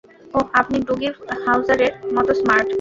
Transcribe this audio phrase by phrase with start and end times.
[0.33, 1.09] ওহ, আপনি ডুগি
[1.45, 2.67] হাউজারের মতো স্মার্ট।